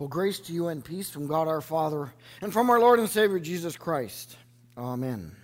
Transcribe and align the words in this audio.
Well, 0.00 0.08
grace 0.08 0.40
to 0.40 0.54
you 0.54 0.68
and 0.68 0.82
peace 0.82 1.10
from 1.10 1.26
God 1.26 1.46
our 1.46 1.60
Father 1.60 2.14
and 2.40 2.54
from 2.54 2.70
our 2.70 2.80
Lord 2.80 2.98
and 2.98 3.08
Savior 3.08 3.38
Jesus 3.38 3.76
Christ. 3.76 4.34
Amen. 4.78 5.36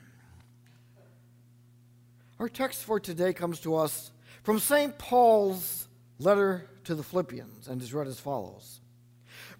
Our 2.40 2.48
text 2.48 2.82
for 2.82 2.98
today 2.98 3.34
comes 3.34 3.61
to 3.61 3.77
us 3.77 4.11
from 4.45 4.59
St. 4.59 4.96
Paul's 4.96 5.88
letter 6.19 6.70
to 6.84 6.95
the 6.95 7.02
Philippians 7.02 7.69
and 7.69 7.82
is 7.82 7.92
read 7.92 8.06
as 8.06 8.19
follows 8.19 8.80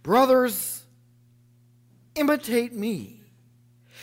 Brothers, 0.03 0.83
imitate 2.15 2.73
me 2.73 3.21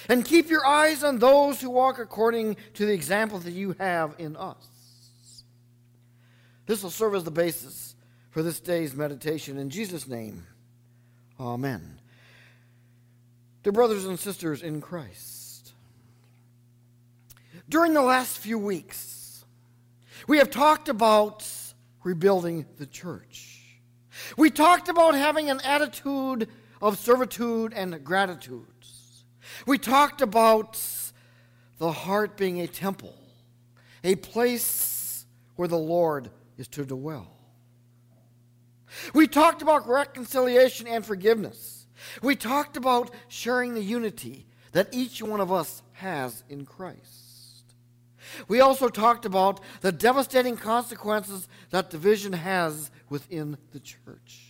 and 0.07 0.23
keep 0.23 0.48
your 0.48 0.64
eyes 0.64 1.04
on 1.04 1.18
those 1.18 1.60
who 1.60 1.71
walk 1.71 1.98
according 1.98 2.55
to 2.75 2.86
the 2.86 2.94
example 2.94 3.39
that 3.39 3.54
you 3.54 3.75
have 3.80 4.14
in 4.20 4.38
us. 4.38 4.68
This 6.68 6.83
will 6.83 6.91
serve 6.91 7.16
as 7.16 7.24
the 7.24 7.32
basis 7.32 7.96
for 8.30 8.44
this 8.44 8.60
day's 8.60 8.96
meditation. 8.96 9.57
In 9.57 9.71
Jesus' 9.71 10.07
name, 10.07 10.46
amen. 11.39 12.00
Dear 13.64 13.74
brothers 13.74 14.05
and 14.05 14.19
sisters 14.19 14.61
in 14.61 14.82
Christ, 14.82 15.74
during 17.69 17.93
the 17.93 18.01
last 18.01 18.37
few 18.37 18.57
weeks, 18.60 19.46
we 20.27 20.38
have 20.38 20.50
talked 20.50 20.89
about 20.89 21.47
rebuilding 22.04 22.65
the 22.77 22.86
church. 22.86 23.61
We 24.38 24.50
talked 24.50 24.89
about 24.89 25.15
having 25.15 25.50
an 25.50 25.61
attitude 25.61 26.50
of 26.82 27.00
servitude 27.00 27.74
and 27.74 28.04
gratitude. 28.04 28.68
We 29.65 29.77
talked 29.77 30.21
about 30.21 30.79
the 31.77 31.91
heart 31.91 32.38
being 32.38 32.61
a 32.61 32.67
temple, 32.67 33.16
a 34.03 34.16
place 34.16 35.25
where 35.55 35.67
the 35.67 35.77
Lord 35.77 36.30
is 36.58 36.67
to 36.69 36.86
dwell. 36.86 37.42
We 39.13 39.27
talked 39.27 39.61
about 39.61 39.88
reconciliation 39.88 40.88
and 40.88 41.05
forgiveness. 41.05 41.88
We 42.22 42.36
talked 42.36 42.77
about 42.77 43.11
sharing 43.27 43.73
the 43.73 43.83
unity 43.83 44.47
that 44.72 44.89
each 44.91 45.22
one 45.22 45.39
of 45.39 45.52
us 45.52 45.81
has 45.94 46.44
in 46.49 46.66
Christ. 46.66 47.23
We 48.47 48.61
also 48.61 48.89
talked 48.89 49.25
about 49.25 49.59
the 49.81 49.91
devastating 49.91 50.58
consequences 50.58 51.47
that 51.69 51.89
division 51.89 52.33
has 52.33 52.89
within 53.09 53.58
the 53.71 53.80
church. 53.80 54.41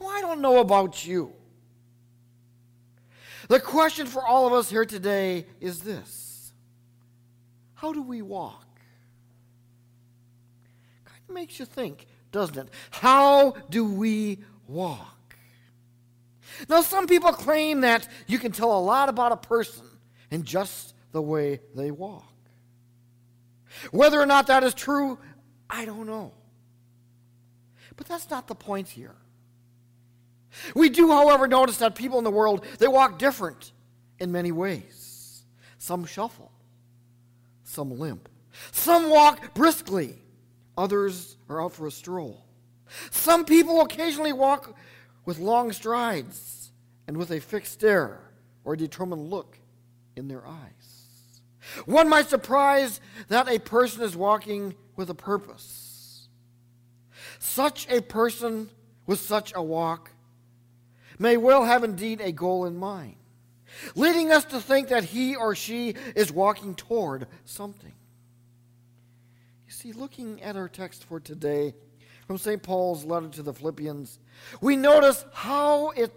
Now, 0.00 0.08
I 0.08 0.20
don't 0.20 0.40
know 0.40 0.58
about 0.58 1.06
you. 1.06 1.32
The 3.48 3.60
question 3.60 4.06
for 4.06 4.26
all 4.26 4.46
of 4.46 4.52
us 4.52 4.68
here 4.68 4.84
today 4.84 5.46
is 5.60 5.80
this 5.80 6.52
How 7.74 7.92
do 7.92 8.02
we 8.02 8.22
walk? 8.22 8.65
Of 11.28 11.34
makes 11.34 11.58
you 11.58 11.64
think, 11.64 12.06
doesn't 12.32 12.56
it? 12.56 12.68
How 12.90 13.52
do 13.70 13.84
we 13.84 14.38
walk? 14.66 15.36
Now, 16.68 16.80
some 16.82 17.06
people 17.06 17.32
claim 17.32 17.82
that 17.82 18.08
you 18.26 18.38
can 18.38 18.52
tell 18.52 18.76
a 18.76 18.80
lot 18.80 19.08
about 19.08 19.32
a 19.32 19.36
person 19.36 19.84
in 20.30 20.44
just 20.44 20.94
the 21.12 21.20
way 21.20 21.60
they 21.74 21.90
walk. 21.90 22.32
Whether 23.90 24.20
or 24.20 24.26
not 24.26 24.46
that 24.46 24.64
is 24.64 24.74
true, 24.74 25.18
I 25.68 25.84
don't 25.84 26.06
know. 26.06 26.32
But 27.96 28.06
that's 28.06 28.30
not 28.30 28.46
the 28.46 28.54
point 28.54 28.88
here. 28.88 29.14
We 30.74 30.88
do, 30.88 31.08
however, 31.10 31.46
notice 31.46 31.78
that 31.78 31.94
people 31.94 32.18
in 32.18 32.24
the 32.24 32.30
world, 32.30 32.64
they 32.78 32.88
walk 32.88 33.18
different 33.18 33.72
in 34.18 34.32
many 34.32 34.52
ways. 34.52 35.44
Some 35.78 36.06
shuffle, 36.06 36.52
some 37.64 37.98
limp. 37.98 38.28
Some 38.72 39.10
walk 39.10 39.54
briskly, 39.54 40.16
others 40.76 41.36
are 41.48 41.62
out 41.62 41.72
for 41.72 41.86
a 41.86 41.90
stroll. 41.90 42.44
Some 43.10 43.44
people 43.44 43.80
occasionally 43.80 44.32
walk 44.32 44.76
with 45.24 45.38
long 45.38 45.72
strides 45.72 46.70
and 47.06 47.16
with 47.16 47.30
a 47.30 47.40
fixed 47.40 47.74
stare 47.74 48.20
or 48.64 48.74
a 48.74 48.78
determined 48.78 49.30
look 49.30 49.58
in 50.16 50.28
their 50.28 50.46
eyes. 50.46 51.40
One 51.84 52.08
might 52.08 52.28
surprise 52.28 53.00
that 53.28 53.48
a 53.48 53.58
person 53.58 54.02
is 54.02 54.16
walking 54.16 54.74
with 54.94 55.10
a 55.10 55.14
purpose. 55.14 56.28
Such 57.38 57.88
a 57.90 58.00
person 58.00 58.70
with 59.06 59.20
such 59.20 59.52
a 59.54 59.62
walk 59.62 60.10
may 61.18 61.36
well 61.36 61.64
have 61.64 61.84
indeed 61.84 62.20
a 62.20 62.32
goal 62.32 62.66
in 62.66 62.76
mind, 62.76 63.16
leading 63.94 64.30
us 64.30 64.44
to 64.46 64.60
think 64.60 64.88
that 64.88 65.04
he 65.04 65.34
or 65.34 65.54
she 65.54 65.94
is 66.14 66.32
walking 66.32 66.74
toward 66.74 67.26
something. 67.44 67.92
See, 69.76 69.92
looking 69.92 70.42
at 70.42 70.56
our 70.56 70.70
text 70.70 71.04
for 71.04 71.20
today 71.20 71.74
from 72.26 72.38
St. 72.38 72.62
Paul's 72.62 73.04
letter 73.04 73.28
to 73.28 73.42
the 73.42 73.52
Philippians, 73.52 74.18
we 74.62 74.74
notice 74.74 75.22
how 75.34 75.90
it 75.90 76.14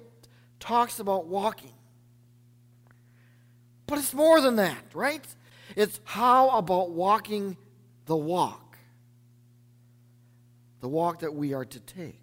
talks 0.61 1.01
about 1.01 1.27
walking. 1.27 1.73
But 3.85 3.99
it's 3.99 4.13
more 4.13 4.39
than 4.39 4.55
that, 4.55 4.81
right? 4.93 5.25
It's 5.75 5.99
how 6.05 6.51
about 6.51 6.91
walking 6.91 7.57
the 8.05 8.15
walk, 8.15 8.77
the 10.79 10.87
walk 10.87 11.19
that 11.19 11.33
we 11.33 11.53
are 11.53 11.65
to 11.65 11.79
take. 11.81 12.21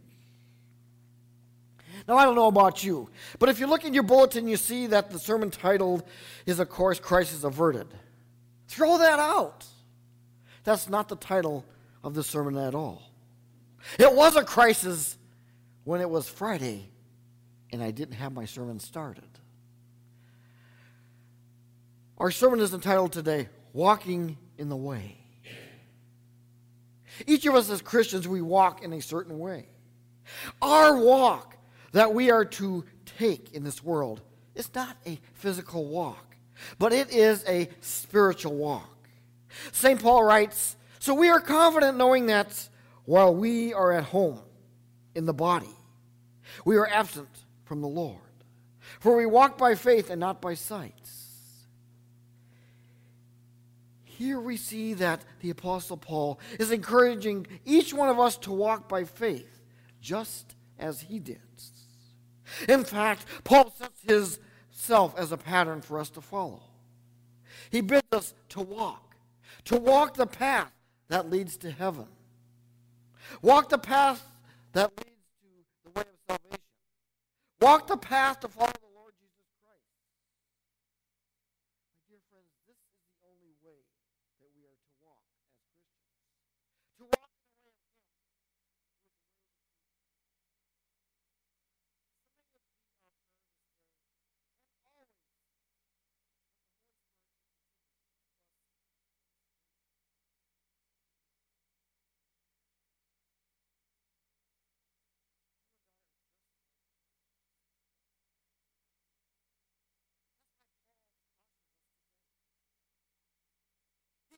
Now, 2.09 2.17
I 2.17 2.25
don't 2.25 2.35
know 2.35 2.47
about 2.47 2.83
you, 2.83 3.11
but 3.39 3.51
if 3.51 3.61
you 3.61 3.67
look 3.67 3.85
in 3.85 3.93
your 3.93 4.05
bulletin, 4.05 4.49
you 4.49 4.57
see 4.57 4.87
that 4.87 5.11
the 5.11 5.19
sermon 5.19 5.51
titled 5.51 6.03
is, 6.47 6.61
of 6.61 6.71
course, 6.71 6.99
Crisis 6.99 7.45
Averted. 7.45 7.89
Throw 8.69 8.97
that 8.97 9.19
out. 9.19 9.67
That's 10.67 10.89
not 10.89 11.09
the 11.09 11.15
title 11.15 11.65
of 12.03 12.15
the 12.15 12.25
sermon 12.25 12.59
at 12.59 12.75
all. 12.75 13.01
It 14.01 14.13
was 14.13 14.35
a 14.35 14.43
crisis 14.43 15.17
when 15.85 16.01
it 16.01 16.11
was 16.11 16.29
Friday 16.29 16.91
and 17.71 17.81
I 17.81 17.93
didn't 17.93 18.17
have 18.17 18.33
my 18.33 18.47
sermon 18.47 18.81
started. 18.81 19.29
Our 22.19 22.33
sermon 22.33 22.59
is 22.59 22.75
entitled 22.75 23.13
today, 23.13 23.49
Walking 23.73 24.39
in 24.59 24.69
the 24.69 24.77
Way. 24.77 25.19
Each 27.29 27.47
of 27.47 27.55
us 27.55 27.71
as 27.71 27.81
Christians, 27.81 28.27
we 28.27 28.43
walk 28.43 28.83
in 28.83 28.93
a 28.93 29.01
certain 29.01 29.39
way. 29.39 29.69
Our 30.61 30.97
walk 30.97 31.57
that 31.93 32.13
we 32.13 32.33
are 32.33 32.45
to 32.45 32.85
take 33.05 33.53
in 33.53 33.63
this 33.63 33.85
world 33.85 34.21
is 34.57 34.75
not 34.75 34.97
a 35.07 35.21
physical 35.35 35.87
walk, 35.87 36.37
but 36.81 36.93
it 36.93 37.11
is 37.11 37.45
a 37.47 37.69
spiritual 37.81 38.57
walk. 38.57 38.96
St. 39.73 40.01
Paul 40.01 40.25
writes 40.25 40.77
So 40.99 41.15
we 41.15 41.29
are 41.29 41.41
confident 41.41 41.97
knowing 41.97 42.27
that 42.27 42.69
while 43.05 43.35
we 43.35 43.73
are 43.73 43.93
at 43.93 44.05
home 44.05 44.41
in 45.15 45.27
the 45.27 45.35
body, 45.35 45.75
we 46.65 46.77
are 46.77 46.87
absent 46.87 47.29
from 47.65 47.81
the 47.81 47.89
Lord. 47.89 48.21
For 49.01 49.17
we 49.17 49.27
walk 49.27 49.59
by 49.59 49.75
faith 49.75 50.11
and 50.11 50.21
not 50.21 50.41
by 50.41 50.55
sight. 50.55 50.93
Here 54.05 54.41
we 54.41 54.57
see 54.57 54.95
that 54.95 55.23
the 55.41 55.51
Apostle 55.51 55.99
Paul 55.99 56.41
is 56.59 56.71
encouraging 56.71 57.47
each 57.67 57.93
one 57.93 58.09
of 58.09 58.19
us 58.19 58.39
to 58.39 58.53
walk 58.53 58.89
by 58.89 59.05
faith, 59.05 59.61
just 60.01 60.55
as 60.79 61.03
he 61.03 61.19
did. 61.19 61.41
In 62.69 62.85
fact, 62.85 63.27
Paul 63.45 63.71
sets 63.77 64.01
himself 64.03 65.15
as 65.19 65.33
a 65.33 65.37
pattern 65.37 65.83
for 65.83 65.99
us 65.99 66.09
to 66.11 66.21
follow. 66.21 66.63
He 67.71 67.81
bids 67.81 68.07
us 68.13 68.33
to 68.51 68.63
walk, 68.63 69.06
to 69.65 69.77
walk 69.77 70.15
the 70.15 70.27
path 70.27 70.73
that 71.09 71.31
leads 71.31 71.57
to 71.59 71.71
heaven. 71.71 72.07
Walk 73.43 73.69
the 73.69 73.79
path 73.79 74.25
that 74.73 74.91
leads 74.97 75.11
to 75.43 75.85
the 75.85 75.91
way 75.91 76.03
of 76.03 76.19
salvation. 76.29 76.65
Walk 77.61 77.87
the 77.87 77.97
path 77.97 78.41
to 78.41 78.49
follow 78.49 78.73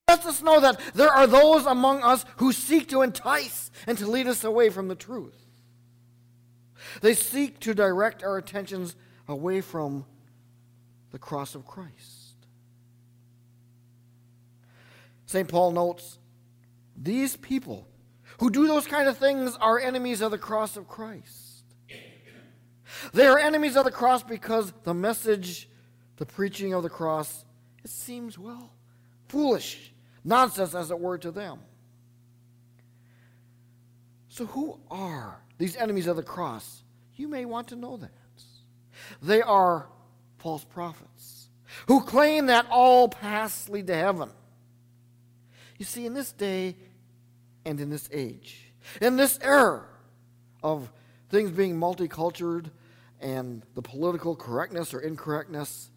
lets 0.09 0.27
us 0.27 0.43
know 0.43 0.59
that 0.61 0.81
there 0.95 1.13
are 1.13 1.27
those 1.27 1.67
among 1.67 2.03
us 2.03 2.25
who 2.39 2.53
seek 2.53 2.89
to 2.89 3.03
entice 3.03 3.71
and 3.87 3.99
to 3.99 4.07
lead 4.11 4.27
us 4.27 4.43
away 4.43 4.71
from 4.71 4.89
the 4.89 4.95
truth. 4.95 5.37
They 7.03 7.15
seek 7.15 7.61
to 7.61 7.75
direct 7.75 8.25
our 8.25 8.39
attentions 8.39 8.97
away 9.29 9.61
from 9.61 10.07
the 11.13 11.19
cross 11.19 11.55
of 11.55 11.67
Christ. 11.67 12.37
St. 15.27 15.47
Paul 15.47 15.73
notes 15.73 16.19
these 16.97 17.37
people 17.37 17.87
who 18.41 18.51
do 18.51 18.67
those 18.67 18.87
kind 18.87 19.09
of 19.09 19.19
things 19.19 19.57
are 19.61 19.79
enemies 19.79 20.21
of 20.21 20.31
the 20.31 20.39
cross 20.39 20.77
of 20.77 20.89
Christ. 20.89 21.65
They 23.13 23.27
are 23.27 23.39
enemies 23.39 23.77
of 23.77 23.85
the 23.85 23.91
cross 23.91 24.23
because 24.23 24.73
the 24.85 24.95
message, 24.95 25.69
the 26.17 26.27
preaching 26.27 26.73
of 26.73 26.83
the 26.83 26.89
cross, 26.89 27.45
it 27.85 27.91
seems, 27.91 28.39
well, 28.39 28.73
foolish, 29.29 29.93
nonsense, 30.25 30.75
as 30.75 30.91
it 30.91 30.99
were, 30.99 31.19
to 31.19 31.31
them. 31.31 31.59
So, 34.29 34.47
who 34.47 34.79
are 34.91 35.41
these 35.59 35.77
enemies 35.77 36.07
of 36.07 36.17
the 36.17 36.23
cross? 36.23 36.83
You 37.17 37.29
may 37.29 37.45
want 37.45 37.69
to 37.69 37.77
know 37.77 37.97
that. 37.97 38.11
They 39.23 39.43
are 39.43 39.89
false 40.39 40.65
prophets 40.65 41.49
who 41.87 42.03
claim 42.03 42.47
that 42.47 42.67
all 42.71 43.09
paths 43.09 43.69
lead 43.69 43.87
to 43.89 43.95
heaven. 43.95 44.31
You 45.79 45.85
see, 45.85 46.07
in 46.07 46.15
this 46.15 46.33
day 46.33 46.77
and 47.65 47.81
in 47.81 47.91
this 47.91 48.09
age, 48.13 48.73
in 49.01 49.17
this 49.17 49.39
era 49.43 49.85
of 50.63 50.91
things 51.31 51.51
being 51.51 51.77
multicultural 51.77 52.71
and 53.21 53.63
the 53.75 53.83
political 53.83 54.35
correctness 54.35 54.95
or 54.95 55.01
incorrectness, 55.01 55.91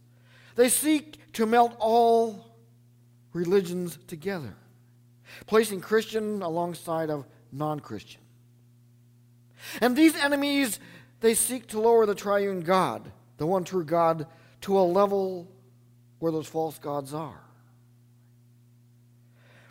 they 0.55 0.69
seek 0.69 1.19
to 1.33 1.45
melt 1.45 1.75
all 1.79 2.50
religions 3.33 3.97
together, 4.07 4.55
placing 5.45 5.81
Christian 5.81 6.41
alongside 6.41 7.09
of 7.09 7.25
non 7.51 7.79
Christian. 7.79 8.21
And 9.79 9.95
these 9.95 10.15
enemies, 10.15 10.79
they 11.19 11.33
seek 11.33 11.67
to 11.67 11.79
lower 11.79 12.05
the 12.05 12.15
triune 12.15 12.61
God, 12.61 13.11
the 13.37 13.45
one 13.45 13.63
true 13.63 13.85
God, 13.85 14.27
to 14.61 14.79
a 14.79 14.81
level 14.81 15.47
where 16.19 16.31
those 16.31 16.47
false 16.47 16.77
gods 16.79 17.13
are. 17.13 17.41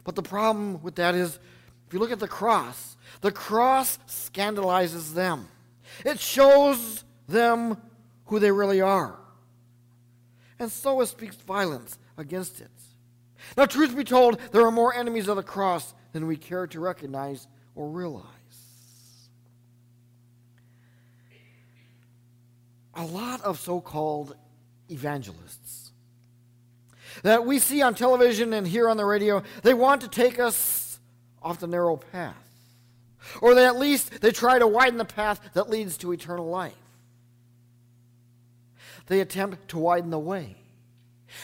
But 0.05 0.15
the 0.17 0.23
problem 0.23 0.83
with 0.83 0.97
that 0.97 1.15
is, 1.15 1.39
if 1.87 1.93
you 1.93 1.99
look 1.99 2.12
at 2.12 2.21
the 2.21 2.29
cross, 2.29 2.97
the 3.21 3.33
cross 3.33 3.99
scandalizes 4.07 5.15
them. 5.15 5.49
It 6.05 6.21
shows 6.21 7.05
them 7.29 7.77
who 8.27 8.39
they 8.39 8.51
really 8.51 8.81
are. 8.81 9.19
And 10.59 10.71
so 10.71 11.01
it 11.01 11.07
speaks 11.07 11.37
violence 11.37 11.99
against 12.17 12.61
it. 12.61 12.71
Now, 13.57 13.67
truth 13.67 13.97
be 13.97 14.05
told, 14.05 14.41
there 14.53 14.65
are 14.65 14.71
more 14.71 14.95
enemies 14.95 15.29
of 15.29 15.37
the 15.37 15.43
cross 15.43 15.95
than 16.13 16.27
we 16.27 16.37
care 16.37 16.67
to 16.69 16.81
recognize 16.81 17.47
or 17.75 17.89
realize. 17.89 18.25
A 22.95 23.05
lot 23.05 23.41
of 23.43 23.59
so 23.59 23.81
called 23.81 24.37
evangelists 24.91 25.81
that 27.23 27.45
we 27.45 27.59
see 27.59 27.83
on 27.83 27.95
television 27.95 28.53
and 28.53 28.67
hear 28.67 28.89
on 28.89 28.97
the 28.97 29.05
radio, 29.05 29.43
they 29.63 29.75
want 29.75 30.03
to 30.03 30.09
take 30.09 30.39
us 30.39 30.99
off 31.43 31.61
the 31.61 31.67
narrow 31.67 31.97
path. 31.97 32.37
Or 33.41 33.55
they 33.55 33.67
at 33.67 33.77
least 33.77 34.21
they 34.21 34.31
try 34.31 34.59
to 34.59 34.67
widen 34.67 34.99
the 34.99 35.05
path 35.05 35.41
that 35.55 35.69
leads 35.69 35.97
to 35.99 36.13
eternal 36.13 36.49
life. 36.49 36.75
They 39.07 39.21
attempt 39.21 39.69
to 39.69 39.79
widen 39.79 40.11
the 40.11 40.19
way. 40.19 40.57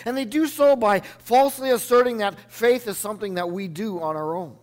And 0.04 0.16
they 0.16 0.24
do 0.24 0.46
so 0.46 0.76
by 0.76 1.00
falsely 1.00 1.70
asserting 1.70 2.18
that 2.18 2.38
faith 2.50 2.88
is 2.88 2.98
something 2.98 3.34
that 3.34 3.50
we 3.50 3.68
do 3.68 4.00
on 4.00 4.16
our 4.16 4.36
own. 4.36 4.56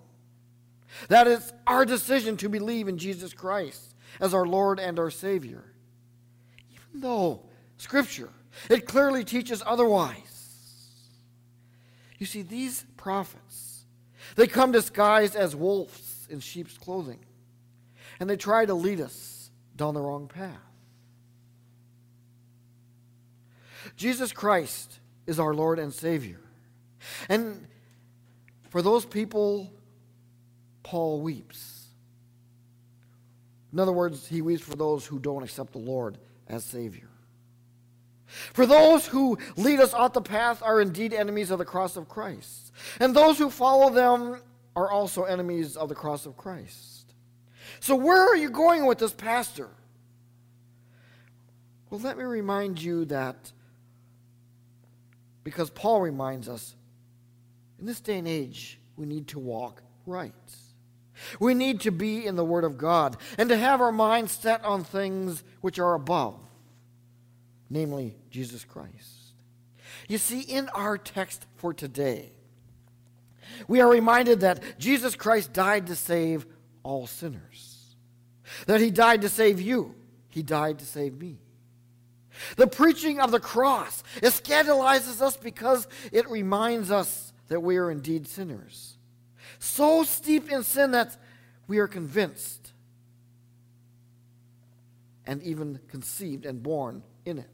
That 1.09 1.27
it's 1.27 1.51
our 1.65 1.85
decision 1.85 2.37
to 2.37 2.49
believe 2.49 2.87
in 2.87 2.97
Jesus 2.97 3.33
Christ 3.33 3.95
as 4.19 4.33
our 4.33 4.45
Lord 4.45 4.79
and 4.79 4.99
our 4.99 5.09
Savior. 5.09 5.63
Even 6.71 7.01
though 7.01 7.41
Scripture, 7.77 8.29
it 8.69 8.85
clearly 8.85 9.23
teaches 9.23 9.63
otherwise. 9.65 10.33
You 12.19 12.25
see, 12.25 12.41
these 12.41 12.85
prophets, 12.95 13.85
they 14.35 14.47
come 14.47 14.71
disguised 14.71 15.35
as 15.35 15.55
wolves 15.55 16.27
in 16.29 16.39
sheep's 16.39 16.77
clothing, 16.77 17.19
and 18.19 18.29
they 18.29 18.37
try 18.37 18.65
to 18.65 18.73
lead 18.73 19.01
us 19.01 19.49
down 19.75 19.93
the 19.93 20.01
wrong 20.01 20.27
path. 20.27 20.51
Jesus 23.97 24.31
Christ 24.31 24.99
is 25.25 25.39
our 25.39 25.53
Lord 25.53 25.79
and 25.79 25.93
Savior. 25.93 26.39
And 27.29 27.67
for 28.69 28.81
those 28.81 29.05
people, 29.05 29.71
Paul 30.83 31.21
weeps. 31.21 31.87
In 33.71 33.79
other 33.79 33.91
words, 33.91 34.27
he 34.27 34.41
weeps 34.41 34.61
for 34.61 34.75
those 34.75 35.05
who 35.05 35.19
don't 35.19 35.43
accept 35.43 35.71
the 35.71 35.79
Lord 35.79 36.17
as 36.47 36.63
Savior. 36.63 37.09
For 38.25 38.65
those 38.65 39.05
who 39.07 39.37
lead 39.57 39.79
us 39.79 39.93
off 39.93 40.13
the 40.13 40.21
path 40.21 40.61
are 40.63 40.81
indeed 40.81 41.13
enemies 41.13 41.51
of 41.51 41.59
the 41.59 41.65
cross 41.65 41.95
of 41.97 42.09
Christ. 42.09 42.71
And 42.99 43.15
those 43.15 43.37
who 43.37 43.49
follow 43.49 43.89
them 43.89 44.41
are 44.75 44.89
also 44.89 45.23
enemies 45.23 45.77
of 45.77 45.89
the 45.89 45.95
cross 45.95 46.25
of 46.25 46.35
Christ. 46.35 47.13
So, 47.79 47.95
where 47.95 48.21
are 48.21 48.35
you 48.35 48.49
going 48.49 48.85
with 48.85 48.97
this 48.97 49.13
pastor? 49.13 49.69
Well, 51.89 51.99
let 51.99 52.17
me 52.17 52.23
remind 52.23 52.81
you 52.81 53.05
that 53.05 53.51
because 55.43 55.69
Paul 55.69 56.01
reminds 56.01 56.47
us 56.47 56.75
in 57.79 57.85
this 57.85 57.99
day 57.99 58.17
and 58.17 58.27
age, 58.27 58.79
we 58.95 59.05
need 59.05 59.27
to 59.29 59.39
walk 59.39 59.83
right. 60.05 60.33
We 61.39 61.53
need 61.53 61.81
to 61.81 61.91
be 61.91 62.25
in 62.25 62.35
the 62.35 62.45
Word 62.45 62.63
of 62.63 62.77
God 62.77 63.17
and 63.37 63.49
to 63.49 63.57
have 63.57 63.81
our 63.81 63.91
minds 63.91 64.31
set 64.31 64.63
on 64.63 64.83
things 64.83 65.43
which 65.61 65.79
are 65.79 65.93
above, 65.93 66.39
namely 67.69 68.15
Jesus 68.29 68.63
Christ. 68.63 69.33
You 70.07 70.17
see, 70.17 70.41
in 70.41 70.69
our 70.69 70.97
text 70.97 71.45
for 71.55 71.73
today, 71.73 72.31
we 73.67 73.81
are 73.81 73.89
reminded 73.89 74.41
that 74.41 74.79
Jesus 74.79 75.15
Christ 75.15 75.53
died 75.53 75.87
to 75.87 75.95
save 75.95 76.45
all 76.81 77.07
sinners, 77.07 77.95
that 78.65 78.81
He 78.81 78.91
died 78.91 79.21
to 79.21 79.29
save 79.29 79.61
you, 79.61 79.95
He 80.29 80.41
died 80.41 80.79
to 80.79 80.85
save 80.85 81.13
me. 81.19 81.42
The 82.55 82.67
preaching 82.67 83.19
of 83.19 83.31
the 83.31 83.39
cross, 83.39 84.03
it 84.21 84.33
scandalizes 84.33 85.21
us 85.21 85.37
because 85.37 85.87
it 86.11 86.29
reminds 86.29 86.91
us 86.91 87.33
that 87.47 87.61
we 87.61 87.77
are 87.77 87.91
indeed 87.91 88.27
sinners. 88.27 88.97
So 89.59 90.03
steep 90.03 90.51
in 90.51 90.63
sin 90.63 90.91
that 90.91 91.15
we 91.67 91.79
are 91.79 91.87
convinced 91.87 92.73
and 95.25 95.41
even 95.43 95.79
conceived 95.87 96.45
and 96.45 96.61
born 96.61 97.03
in 97.25 97.37
it. 97.37 97.47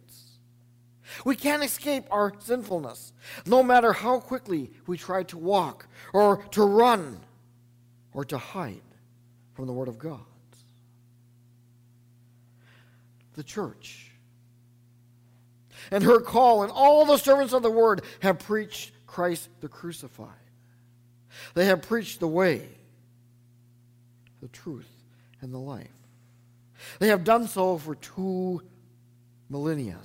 We 1.25 1.35
can't 1.35 1.63
escape 1.63 2.05
our 2.11 2.33
sinfulness, 2.39 3.13
no 3.45 3.63
matter 3.63 3.93
how 3.93 4.19
quickly 4.19 4.71
we 4.85 4.97
try 4.97 5.23
to 5.23 5.37
walk 5.37 5.87
or 6.13 6.43
to 6.51 6.63
run 6.63 7.19
or 8.13 8.25
to 8.25 8.37
hide 8.37 8.81
from 9.53 9.67
the 9.67 9.73
Word 9.73 9.87
of 9.87 9.97
God. 9.97 10.21
The 13.33 13.43
church 13.43 14.08
and 15.91 16.03
her 16.03 16.19
call, 16.19 16.63
and 16.63 16.71
all 16.71 17.05
the 17.05 17.17
servants 17.17 17.53
of 17.53 17.63
the 17.63 17.71
word 17.71 18.01
have 18.21 18.39
preached 18.39 18.91
Christ 19.07 19.49
the 19.61 19.67
crucified. 19.67 20.29
They 21.53 21.65
have 21.65 21.81
preached 21.81 22.19
the 22.19 22.27
way, 22.27 22.67
the 24.41 24.47
truth, 24.47 24.89
and 25.41 25.53
the 25.53 25.59
life. 25.59 25.87
They 26.99 27.09
have 27.09 27.23
done 27.23 27.47
so 27.47 27.77
for 27.77 27.95
two 27.95 28.61
millennia. 29.49 29.97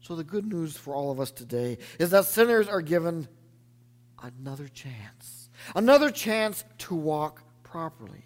So, 0.00 0.14
the 0.16 0.24
good 0.24 0.44
news 0.44 0.76
for 0.76 0.94
all 0.94 1.10
of 1.10 1.18
us 1.18 1.30
today 1.30 1.78
is 1.98 2.10
that 2.10 2.26
sinners 2.26 2.68
are 2.68 2.82
given 2.82 3.26
another 4.22 4.68
chance, 4.68 5.48
another 5.74 6.10
chance 6.10 6.62
to 6.78 6.94
walk 6.94 7.42
properly. 7.62 8.24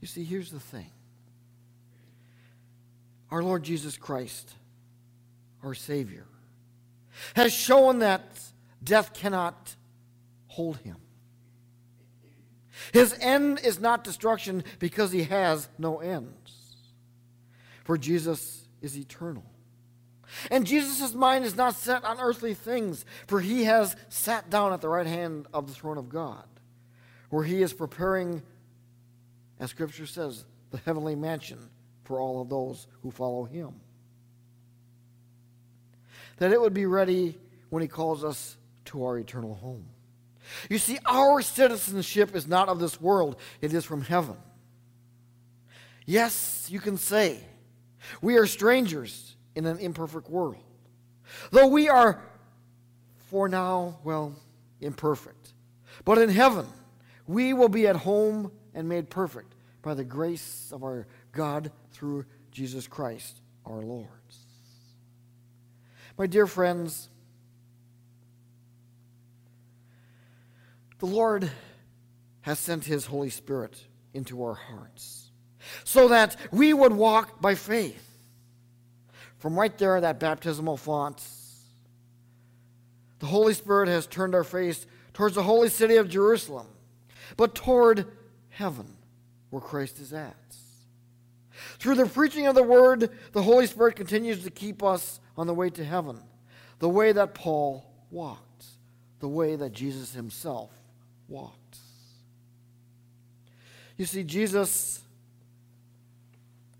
You 0.00 0.06
see, 0.06 0.24
here's 0.24 0.50
the 0.50 0.60
thing 0.60 0.90
our 3.30 3.42
Lord 3.42 3.62
Jesus 3.62 3.96
Christ, 3.96 4.50
our 5.62 5.74
Savior, 5.74 6.26
has 7.34 7.52
shown 7.52 7.98
that 7.98 8.40
death 8.82 9.12
cannot 9.12 9.74
hold 10.46 10.78
him. 10.78 10.96
His 12.92 13.14
end 13.20 13.60
is 13.64 13.80
not 13.80 14.04
destruction 14.04 14.64
because 14.78 15.12
he 15.12 15.24
has 15.24 15.68
no 15.78 15.98
ends. 15.98 16.76
For 17.84 17.98
Jesus 17.98 18.66
is 18.80 18.96
eternal. 18.96 19.44
And 20.50 20.66
Jesus' 20.66 21.14
mind 21.14 21.44
is 21.44 21.56
not 21.56 21.74
set 21.74 22.04
on 22.04 22.20
earthly 22.20 22.54
things, 22.54 23.04
for 23.26 23.40
he 23.40 23.64
has 23.64 23.96
sat 24.08 24.50
down 24.50 24.72
at 24.72 24.80
the 24.80 24.88
right 24.88 25.06
hand 25.06 25.46
of 25.52 25.66
the 25.66 25.74
throne 25.74 25.98
of 25.98 26.08
God, 26.08 26.44
where 27.30 27.44
he 27.44 27.62
is 27.62 27.72
preparing 27.72 28.42
as 29.60 29.70
Scripture 29.70 30.06
says, 30.06 30.44
the 30.70 30.78
heavenly 30.78 31.16
mansion 31.16 31.58
for 32.04 32.20
all 32.20 32.40
of 32.40 32.48
those 32.48 32.86
who 33.02 33.10
follow 33.10 33.44
him. 33.44 33.74
That 36.38 36.52
it 36.52 36.60
would 36.60 36.74
be 36.74 36.86
ready 36.86 37.38
when 37.70 37.82
he 37.82 37.88
calls 37.88 38.24
us 38.24 38.56
to 38.86 39.04
our 39.04 39.18
eternal 39.18 39.54
home. 39.54 39.86
You 40.70 40.78
see, 40.78 40.98
our 41.04 41.42
citizenship 41.42 42.34
is 42.34 42.46
not 42.46 42.68
of 42.68 42.78
this 42.78 43.00
world, 43.00 43.36
it 43.60 43.74
is 43.74 43.84
from 43.84 44.02
heaven. 44.02 44.36
Yes, 46.06 46.68
you 46.70 46.80
can 46.80 46.96
say, 46.96 47.40
we 48.22 48.36
are 48.36 48.46
strangers 48.46 49.36
in 49.54 49.66
an 49.66 49.78
imperfect 49.78 50.30
world. 50.30 50.62
Though 51.50 51.66
we 51.66 51.88
are 51.88 52.22
for 53.26 53.48
now, 53.48 53.98
well, 54.04 54.34
imperfect. 54.80 55.52
But 56.04 56.16
in 56.18 56.30
heaven, 56.30 56.66
we 57.26 57.52
will 57.52 57.68
be 57.68 57.86
at 57.86 57.96
home 57.96 58.50
and 58.78 58.88
made 58.88 59.10
perfect 59.10 59.56
by 59.82 59.92
the 59.92 60.04
grace 60.04 60.70
of 60.72 60.84
our 60.84 61.08
God 61.32 61.72
through 61.90 62.24
Jesus 62.52 62.86
Christ 62.86 63.40
our 63.66 63.82
Lord. 63.82 64.06
My 66.16 66.28
dear 66.28 66.46
friends, 66.46 67.08
the 71.00 71.06
Lord 71.06 71.50
has 72.42 72.60
sent 72.60 72.84
his 72.84 73.06
Holy 73.06 73.30
Spirit 73.30 73.84
into 74.14 74.44
our 74.44 74.54
hearts 74.54 75.32
so 75.82 76.06
that 76.08 76.36
we 76.52 76.72
would 76.72 76.92
walk 76.92 77.40
by 77.40 77.56
faith. 77.56 78.04
From 79.38 79.58
right 79.58 79.76
there, 79.76 80.00
that 80.00 80.20
baptismal 80.20 80.76
font, 80.76 81.20
the 83.18 83.26
Holy 83.26 83.54
Spirit 83.54 83.88
has 83.88 84.06
turned 84.06 84.36
our 84.36 84.44
face 84.44 84.86
towards 85.14 85.34
the 85.34 85.42
holy 85.42 85.68
city 85.68 85.96
of 85.96 86.08
Jerusalem, 86.08 86.68
but 87.36 87.56
toward 87.56 88.06
heaven, 88.58 88.96
where 89.50 89.62
Christ 89.62 90.00
is 90.00 90.12
at. 90.12 90.34
Through 91.78 91.94
the 91.94 92.06
preaching 92.06 92.48
of 92.48 92.56
the 92.56 92.62
word, 92.62 93.08
the 93.32 93.42
Holy 93.42 93.68
Spirit 93.68 93.94
continues 93.94 94.42
to 94.42 94.50
keep 94.50 94.82
us 94.82 95.20
on 95.36 95.46
the 95.46 95.54
way 95.54 95.70
to 95.70 95.84
heaven, 95.84 96.20
the 96.80 96.88
way 96.88 97.12
that 97.12 97.34
Paul 97.34 97.88
walked, 98.10 98.64
the 99.20 99.28
way 99.28 99.54
that 99.54 99.72
Jesus 99.72 100.12
himself 100.12 100.70
walked. 101.28 101.78
You 103.96 104.06
see, 104.06 104.24
Jesus 104.24 105.02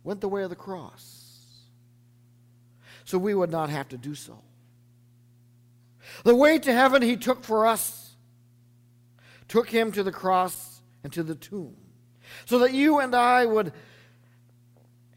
went 0.03 0.21
the 0.21 0.29
way 0.29 0.43
of 0.43 0.51
the 0.51 0.57
cross, 0.57 1.39
so 3.05 3.19
we 3.19 3.35
would 3.35 3.51
not 3.51 3.71
have 3.71 3.89
to 3.91 3.97
do 3.97 4.17
so. 4.17 4.43
The 6.25 6.35
way 6.35 6.59
to 6.59 6.73
heaven 6.73 7.03
he 7.03 7.17
took 7.17 7.45
for 7.45 7.67
us 7.67 8.11
took 9.47 9.71
him 9.71 9.93
to 9.93 10.03
the 10.03 10.13
cross 10.13 10.78
and 11.03 11.13
to 11.13 11.23
the 11.23 11.35
tomb, 11.35 11.77
so 12.45 12.61
that 12.61 12.73
you 12.73 12.99
and 12.99 13.15
I 13.15 13.47
would 13.47 13.73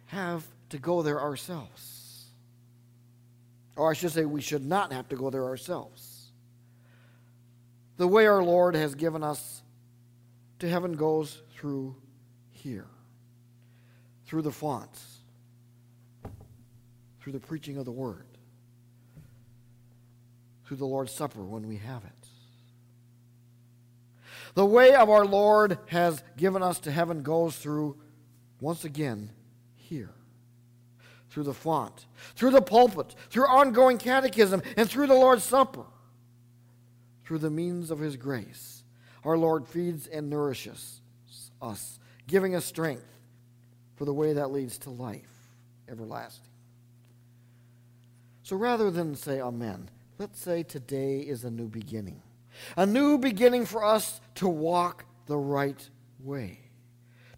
have 0.07 0.45
to 0.69 0.77
go 0.77 1.01
there 1.01 1.19
ourselves. 1.19 2.27
Or 3.75 3.89
I 3.89 3.93
should 3.93 4.11
say, 4.11 4.25
we 4.25 4.41
should 4.41 4.65
not 4.65 4.91
have 4.91 5.09
to 5.09 5.15
go 5.15 5.29
there 5.29 5.45
ourselves. 5.45 6.31
The 7.97 8.07
way 8.07 8.27
our 8.27 8.43
Lord 8.43 8.75
has 8.75 8.95
given 8.95 9.23
us 9.23 9.61
to 10.59 10.69
heaven 10.69 10.93
goes 10.93 11.41
through 11.55 11.95
here, 12.50 12.88
through 14.25 14.41
the 14.43 14.51
fonts, 14.51 15.19
through 17.19 17.33
the 17.33 17.39
preaching 17.39 17.77
of 17.77 17.85
the 17.85 17.91
word, 17.91 18.25
through 20.65 20.77
the 20.77 20.85
Lord's 20.85 21.11
Supper 21.11 21.43
when 21.43 21.67
we 21.67 21.77
have 21.77 22.03
it. 22.03 22.21
The 24.53 24.65
way 24.65 24.96
of 24.96 25.10
our 25.10 25.25
Lord 25.25 25.77
has 25.88 26.24
given 26.38 26.62
us 26.62 26.79
to 26.81 26.91
heaven 26.91 27.24
goes 27.24 27.55
through, 27.55 27.98
once 28.60 28.84
again, 28.84 29.31
here. 29.75 30.13
Through 31.29 31.43
the 31.43 31.53
font, 31.53 32.05
through 32.36 32.51
the 32.51 32.62
pulpit, 32.62 33.15
through 33.29 33.48
ongoing 33.48 33.98
catechism, 33.98 34.62
and 34.75 34.89
through 34.89 35.08
the 35.08 35.13
Lord's 35.13 35.43
Supper. 35.43 35.86
Through 37.24 37.38
the 37.38 37.50
means 37.50 37.91
of 37.91 38.00
His 38.00 38.17
grace, 38.17 38.84
our 39.24 39.38
Lord 39.38 39.65
feeds 39.65 40.08
and 40.08 40.29
nourishes 40.29 41.00
us, 41.62 42.00
giving 42.27 42.55
us 42.55 42.65
strength 42.65 43.05
for 43.96 44.03
the 44.03 44.13
way 44.13 44.34
that 44.34 44.51
leads 44.51 44.77
to 44.79 44.89
life 44.89 45.22
everlasting. 45.88 46.50
So 48.43 48.58
rather 48.58 48.91
than 48.91 49.15
say 49.15 49.39
Amen, 49.39 49.89
let's 50.17 50.39
say 50.39 50.63
today 50.63 51.20
is 51.20 51.46
a 51.46 51.51
new 51.51 51.67
beginning. 51.67 52.22
A 52.75 52.86
new 52.86 53.17
beginning 53.17 53.65
for 53.65 53.84
us 53.84 54.22
to 54.36 54.48
walk 54.48 55.05
the 55.25 55.38
right 55.38 55.89
way, 56.20 56.60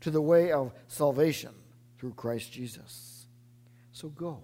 to 0.01 0.12
the 0.12 0.22
way 0.22 0.51
of 0.51 0.74
salvation 0.88 1.51
through 1.98 2.13
Christ 2.13 2.51
Jesus. 2.51 3.25
So 3.91 4.10
go. 4.10 4.43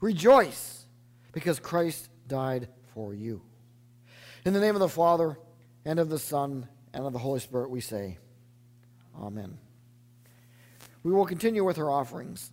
Rejoice 0.00 0.86
because 1.32 1.58
Christ 1.58 2.08
died 2.26 2.68
for 2.94 3.14
you. 3.14 3.42
In 4.44 4.52
the 4.52 4.60
name 4.60 4.74
of 4.74 4.80
the 4.80 4.88
Father, 4.88 5.38
and 5.84 5.98
of 5.98 6.08
the 6.08 6.18
Son, 6.18 6.68
and 6.92 7.06
of 7.06 7.12
the 7.12 7.18
Holy 7.18 7.40
Spirit, 7.40 7.70
we 7.70 7.80
say, 7.80 8.18
Amen. 9.20 9.58
We 11.02 11.12
will 11.12 11.26
continue 11.26 11.64
with 11.64 11.78
our 11.78 11.90
offerings. 11.90 12.50